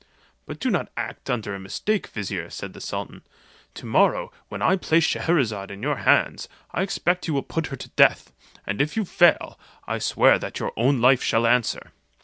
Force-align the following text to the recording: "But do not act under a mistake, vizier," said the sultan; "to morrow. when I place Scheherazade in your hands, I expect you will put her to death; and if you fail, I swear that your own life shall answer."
"But 0.47 0.59
do 0.59 0.71
not 0.71 0.91
act 0.97 1.29
under 1.29 1.53
a 1.53 1.59
mistake, 1.59 2.07
vizier," 2.07 2.49
said 2.49 2.73
the 2.73 2.81
sultan; 2.81 3.21
"to 3.75 3.85
morrow. 3.85 4.31
when 4.49 4.59
I 4.59 4.75
place 4.75 5.03
Scheherazade 5.05 5.69
in 5.69 5.83
your 5.83 5.97
hands, 5.97 6.49
I 6.71 6.81
expect 6.81 7.27
you 7.27 7.35
will 7.35 7.43
put 7.43 7.67
her 7.67 7.75
to 7.75 7.89
death; 7.89 8.33
and 8.65 8.81
if 8.81 8.97
you 8.97 9.05
fail, 9.05 9.59
I 9.85 9.99
swear 9.99 10.39
that 10.39 10.57
your 10.57 10.73
own 10.75 11.01
life 11.01 11.21
shall 11.21 11.45
answer." 11.45 11.91